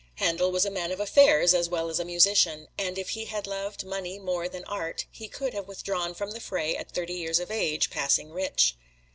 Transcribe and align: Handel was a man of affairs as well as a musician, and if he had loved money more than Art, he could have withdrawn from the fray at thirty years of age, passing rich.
Handel 0.15 0.51
was 0.51 0.65
a 0.65 0.71
man 0.71 0.91
of 0.91 0.99
affairs 0.99 1.53
as 1.53 1.69
well 1.69 1.87
as 1.87 1.99
a 1.99 2.03
musician, 2.03 2.67
and 2.75 2.97
if 2.97 3.09
he 3.09 3.25
had 3.25 3.45
loved 3.45 3.85
money 3.85 4.17
more 4.17 4.49
than 4.49 4.63
Art, 4.63 5.05
he 5.11 5.27
could 5.27 5.53
have 5.53 5.67
withdrawn 5.67 6.15
from 6.15 6.31
the 6.31 6.39
fray 6.41 6.75
at 6.75 6.89
thirty 6.91 7.13
years 7.13 7.37
of 7.37 7.51
age, 7.51 7.91
passing 7.91 8.31
rich. 8.31 8.75